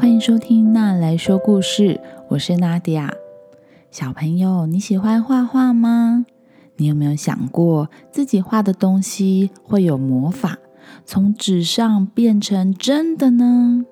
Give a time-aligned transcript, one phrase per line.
[0.00, 1.94] 欢迎收听《娜来说故事》，
[2.28, 3.12] 我是娜迪亚。
[3.90, 6.24] 小朋友，你喜欢画画吗？
[6.76, 10.56] 你有没有想过，自己画的东西会有魔法，
[11.04, 13.84] 从纸上变成真的呢？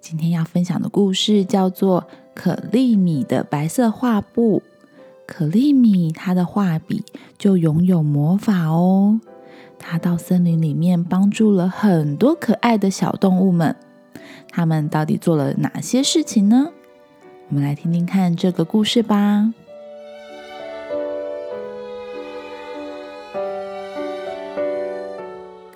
[0.00, 4.60] 今天要分享的故事叫做《可丽米的白色画布》。
[5.26, 7.02] 可丽米她的画笔
[7.36, 9.20] 就拥有魔法哦。
[9.80, 13.74] 她到森林里面帮助了很多可爱的小动物们。
[14.56, 16.70] 他们到底做了哪些事情呢？
[17.48, 19.52] 我们来听听看这个故事吧。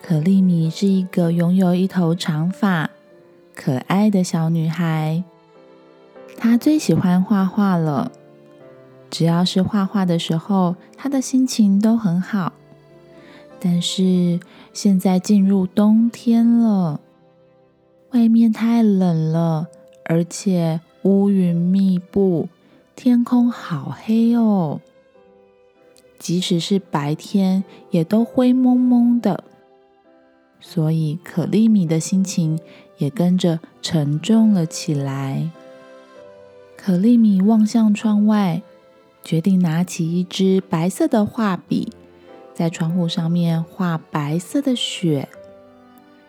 [0.00, 2.91] 可丽米是一个拥有一头长发、
[3.52, 5.24] 可爱的小女孩。
[6.36, 8.12] 她最喜欢画画了。
[9.10, 12.52] 只要是画画的时候，她的心情都很好。
[13.58, 14.38] 但是
[14.72, 17.00] 现在进入冬天了。
[18.12, 19.69] 外面太冷了，
[20.05, 22.48] 而且乌云密布，
[22.97, 24.81] 天空好黑哦。
[26.19, 29.45] 即使是白天，也都灰蒙蒙的。
[30.59, 32.59] 所以可丽米的心情
[32.97, 35.50] 也跟着沉重了起来。
[36.77, 38.62] 可丽米望向窗外，
[39.22, 41.93] 决定拿起一支白色的画笔，
[42.55, 45.28] 在窗户上面画白色的雪。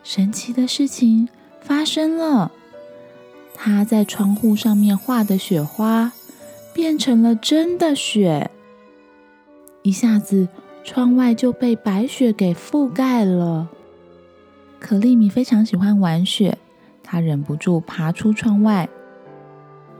[0.03, 1.29] 神奇的事情。
[1.61, 2.51] 发生了，
[3.53, 6.13] 他在窗户上面画的雪花
[6.73, 8.49] 变成了真的雪，
[9.83, 10.47] 一下子
[10.83, 13.69] 窗外就被白雪给覆盖了。
[14.79, 16.57] 可丽米非常喜欢玩雪，
[17.03, 18.89] 她忍不住爬出窗外，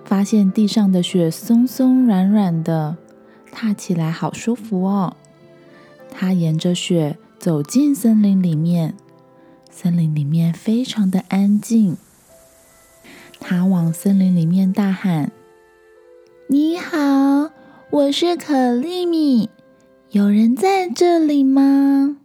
[0.06, 2.98] 发现地上的雪松松软软的，
[3.52, 5.16] 踏起来好舒服哦。
[6.12, 8.96] 他沿着雪走进森林里面。
[9.82, 11.96] 森林里面非常的安静，
[13.40, 15.32] 他往森林里面大喊
[16.52, 17.50] ：“你好，
[17.90, 19.50] 我是可丽米，
[20.10, 22.18] 有人在这里吗？”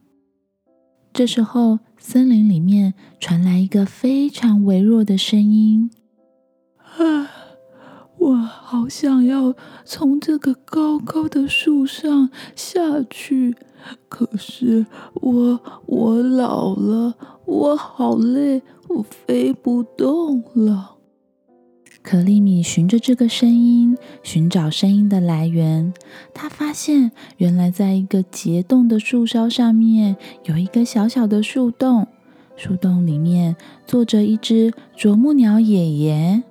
[1.14, 5.92] 这时候，森林里面传来一个非常微弱的声音
[6.98, 7.30] ：“啊，
[8.18, 13.54] 我好想要从这个高高的树上下去。”
[14.08, 17.14] 可是我我老了，
[17.44, 20.92] 我好累，我飞不动了。
[22.02, 25.94] 可丽米循着这个声音寻找声音的来源，
[26.34, 32.06] 她发现原来在一个结冻的树梢上面有一个小小的树洞，
[32.56, 33.56] 树洞里面
[33.86, 36.42] 坐着一只啄木鸟爷爷。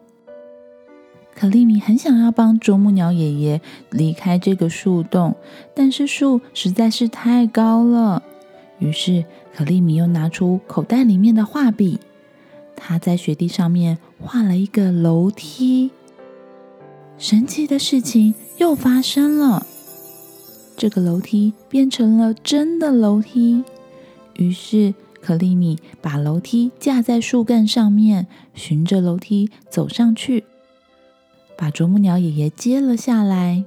[1.35, 5.35] 可丽米很想要帮啄木鸟爷爷离开这个树洞，
[5.75, 8.23] 但是树实在是太高了。
[8.79, 11.99] 于是，可丽米又拿出口袋里面的画笔，
[12.75, 15.91] 他在雪地上面画了一个楼梯。
[17.17, 19.65] 神奇的事情又发生了，
[20.75, 23.63] 这个楼梯变成了真的楼梯。
[24.35, 30.43] 于是，可丽米把楼梯架在树干上面，循着楼梯走上去。
[31.57, 33.63] 把啄木鸟爷爷接了下来。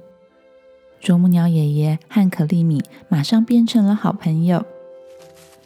[0.99, 4.65] 啄木鸟爷爷和可丽米马上变成了好朋友。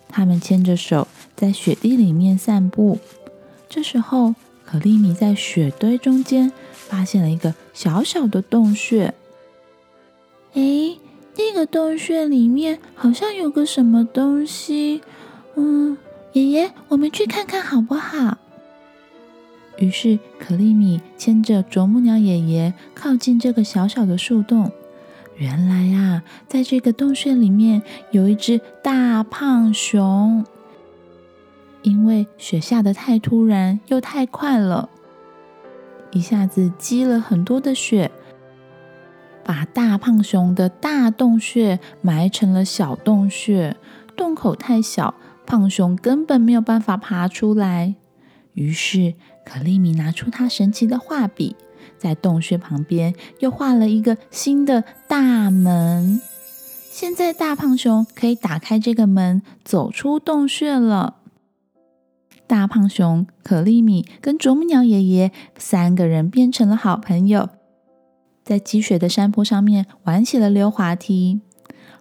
[0.10, 3.00] 他们牵着手在雪地里面散步。
[3.70, 9.14] 这时候，可丽米在雪堆中间发现了一个小小的洞穴。
[10.54, 10.98] 哎，
[11.38, 15.02] 那个洞穴里面好像有个什么东西。
[15.56, 15.98] 嗯，
[16.34, 18.38] 爷爷，我们去看看好不好？
[19.82, 24.72] 于是，可丽米牵着啄木鸟爷爷靠近这个小小的树洞。
[25.38, 27.82] 原来呀，在这个洞穴里面
[28.12, 30.46] 有一只大胖熊。
[31.82, 34.88] 因为雪下的太突然又太快了，
[36.12, 38.12] 一下子积了很多的雪，
[39.44, 43.76] 把大胖熊的大洞穴埋成了小洞穴。
[44.16, 45.16] 洞口太小，
[45.48, 47.96] 胖熊根本没有办法爬出来。
[48.54, 49.16] 于是。
[49.46, 51.56] 可丽米拿出她神奇的画笔，
[51.98, 56.22] 在洞穴旁边又画了一个新的大门。
[56.90, 61.16] 现在大胖熊可以打开这个门，走出洞穴了。
[62.46, 67.48] 大胖熊、可丽米跟啄木鸟爷爷三个人变成了好朋友，
[68.44, 71.40] 在积雪的山坡上面玩起了溜滑梯。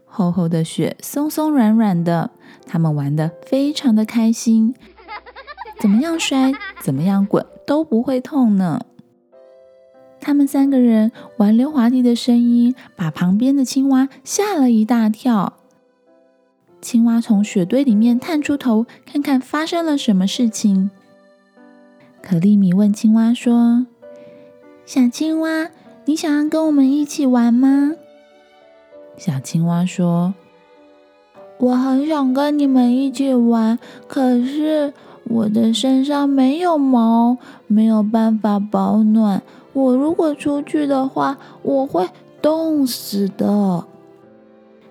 [0.04, 2.32] 厚厚的雪，松松软软的，
[2.66, 4.74] 他们玩的非常的开心。
[5.80, 8.82] 怎么样摔，怎么样滚都不会痛呢。
[10.20, 15.54] 他们三个人玩溜滑梯的声音，把旁边的青蛙吓了一大跳。
[16.82, 20.90] 青蛙从雪堆里面探出头，看看发生了什么事情。
[22.22, 23.86] 可丽米问青蛙说
[24.84, 25.70] ：“小青蛙，
[26.04, 27.92] 你想要跟我们一起玩吗？”
[29.16, 30.34] 小青蛙说
[31.56, 34.92] ：“我很想跟你们一起玩，可是
[35.30, 37.38] 我的身上没有毛，
[37.68, 39.40] 没有办法保暖。
[39.72, 42.08] 我如果出去的话，我会
[42.42, 43.84] 冻死的。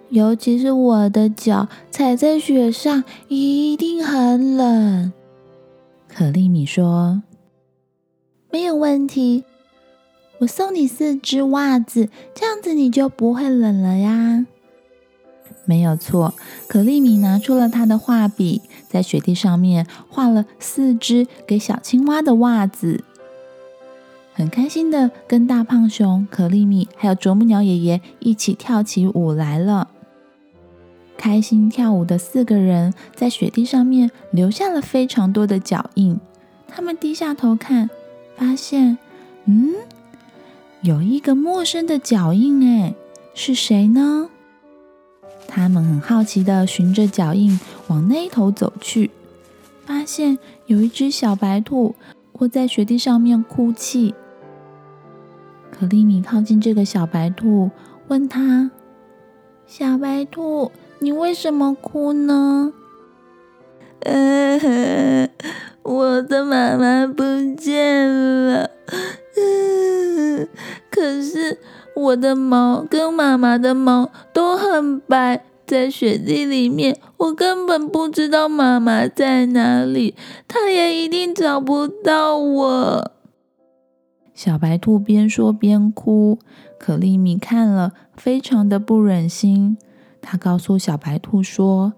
[0.09, 5.11] 尤其是我的脚踩在雪上，一定很冷。”
[6.07, 7.21] 可丽米说
[8.49, 9.43] ：“没有问题，
[10.39, 14.45] 我送你四只袜子，这样子你就不会冷了呀。”
[15.69, 16.33] 没有错，
[16.67, 23.03] 可丽米拿出了她的画笔，在雪地上面画了四只给小青蛙的袜子，
[24.33, 29.89] 很开心的跟大胖熊、可丽米还有啄木鸟爷爷一起跳起舞来了。
[31.15, 36.19] 开心跳舞的四个人在雪地上面留下了非常多的脚印。
[36.67, 37.91] 他们低下头看，
[38.35, 38.97] 发现，
[39.45, 39.75] 嗯，
[40.81, 42.65] 有一个陌生的脚印。
[42.67, 42.95] 哎，
[43.35, 44.29] 是谁呢？
[45.49, 49.09] 他们很好奇的循着脚印往那头走去，
[49.85, 50.37] 发现
[50.67, 51.95] 有一只小白兔
[52.33, 54.13] 卧在雪地上面哭泣。
[55.71, 57.71] 可丽米靠近这个小白兔，
[58.07, 58.71] 问他
[59.65, 62.73] ：“小白兔。”你为什么哭呢？
[64.01, 65.29] 呃，
[65.81, 67.23] 我的妈妈不
[67.55, 68.69] 见了。
[70.91, 71.57] 可是
[71.99, 80.15] 我的毛跟妈妈的毛都很白，在雪地里面，我根本不知道妈妈在哪里，
[80.47, 83.11] 她也一定找不到我。
[84.33, 86.39] 小白兔边说边哭，
[86.77, 89.77] 可丽米看了，非常的不忍心。
[90.21, 91.93] 他告诉小白兔说：“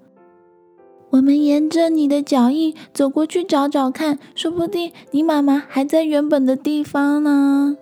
[1.12, 7.77] 我们沿着你的脚印走过去找找看，说不定你妈妈还在原本的地方呢。”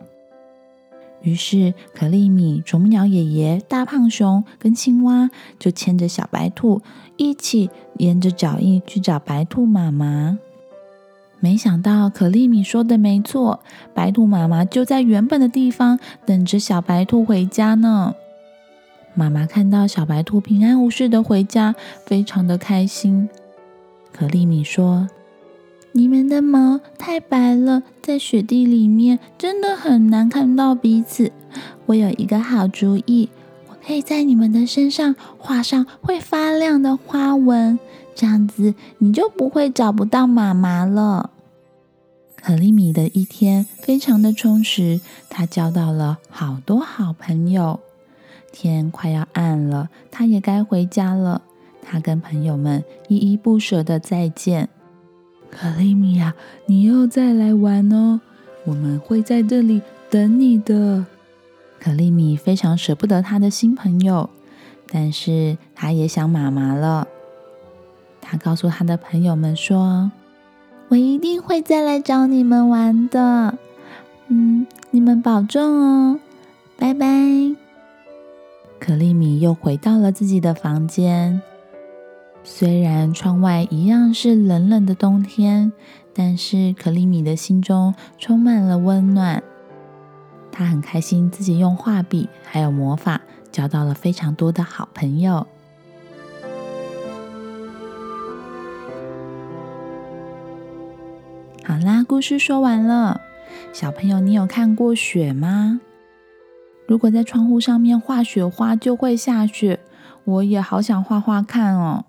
[1.22, 5.30] 于是，可丽米、啄木鸟爷爷、大胖熊跟青蛙
[5.60, 6.82] 就牵着小白兔
[7.18, 10.40] 一起沿着脚印去找白兔妈妈。
[11.42, 13.60] 没想到，可丽米说的没错，
[13.94, 18.14] 白兔妈妈就在原本的地方等着小白兔回家呢。
[19.14, 21.76] 妈妈看到小白兔平安无事的回家，
[22.06, 23.28] 非常的开心。
[24.14, 25.10] 可丽米说
[25.92, 31.32] ：“你们的毛太白了，在雪地里面真的很难看到彼此。
[31.88, 33.30] 我有一个好主意，
[33.70, 37.80] 我可以在你们的身上画上会发亮的花纹，
[38.14, 41.32] 这样子你就不会找不到妈妈了。”
[42.42, 47.80] 可丽米的一天非常的充实，她交到了好多好朋友。
[48.52, 51.42] 天快要暗了，他也该回家了。
[51.82, 54.70] 他跟朋友们依依不舍的再见。
[55.60, 56.34] 可丽米呀，
[56.68, 58.22] 你又再来玩哦，
[58.64, 61.06] 我们会在这里等你的。
[61.82, 64.30] 可丽米非常舍不得他的新朋友，
[64.90, 67.06] 但是他也想妈妈了。
[68.22, 70.10] 他告诉他的朋友们说
[70.88, 73.58] ：“我一定会再来找你们玩的。
[74.30, 76.20] 嗯，你们保重哦，
[76.78, 77.06] 拜拜。”
[78.80, 81.42] 可丽米又回到了自己的房间。
[82.44, 85.72] 虽然窗外一样是冷冷的冬天，
[86.14, 89.44] 但是可丽米的心中充满了温暖。
[90.52, 95.48] 她很开心，自己用画笔还有魔法交到了非常多的好朋友。
[101.64, 103.22] 好啦，故事说完了。
[103.72, 105.80] 小朋友，你有看过雪吗？
[106.88, 109.80] 如果在窗户上面画雪花，就会下雪。
[110.26, 112.06] 我也好想画画看哦，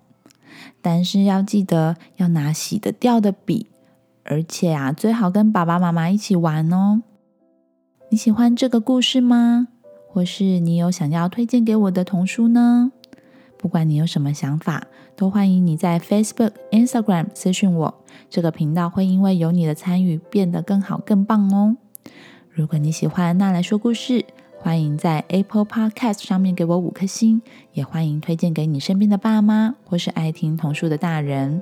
[0.81, 3.67] 但是要记得要拿洗得掉的笔，
[4.23, 7.03] 而且啊，最好跟爸爸妈妈一起玩哦。
[8.09, 9.67] 你喜欢这个故事吗？
[10.07, 12.91] 或是你有想要推荐给我的童书呢？
[13.57, 18.03] 不管你有什么想法，都欢迎你在 Facebook、Instagram 私讯我。
[18.29, 21.77] 这个频道会因为有你的参与变得更好、更棒哦。
[22.49, 24.25] 如果你喜欢那来说故事。
[24.63, 27.41] 欢迎在 Apple Podcast 上面给我五颗星，
[27.73, 31.61] 也欢迎推荐给你身边的爸妈或是爱听童书的大人。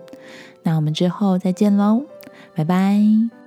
[0.64, 2.04] 那我们之后再见喽，
[2.54, 3.39] 拜拜。